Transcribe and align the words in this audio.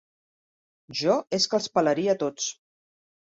Jo 1.01 1.17
és 1.39 1.45
que 1.51 1.59
els 1.59 1.69
pelaria 1.77 2.17
a 2.19 2.21
tots. 2.25 2.49